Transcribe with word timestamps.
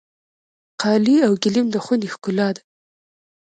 قالي 0.83 1.15
او 1.27 1.33
ګلیم 1.43 1.67
د 1.71 1.75
خونې 1.83 2.07
ښکلا 2.13 2.49
ده. 2.55 2.61